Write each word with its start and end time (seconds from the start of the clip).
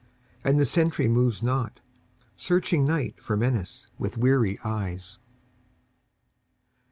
And 0.43 0.59
the 0.59 0.65
sentry 0.65 1.07
moves 1.07 1.43
not, 1.43 1.79
searching 2.35 2.87
Night 2.87 3.21
for 3.21 3.37
menace 3.37 3.91
with 3.99 4.17
weary 4.17 4.57
eyes. 4.65 5.19